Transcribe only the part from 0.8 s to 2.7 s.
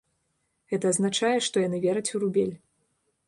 азначае, што яны вераць у рубель.